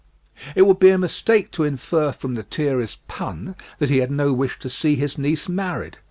[0.55, 4.57] It would be a mistake to infer from Lethierry's pun that he had no wish
[4.61, 5.99] to see his niece married.